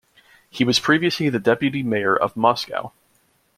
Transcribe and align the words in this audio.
He 0.49 0.63
was 0.63 0.79
previously 0.79 1.29
the 1.29 1.37
deputy 1.37 1.83
mayor 1.83 2.15
of 2.17 2.35
Moscow. 2.35 2.91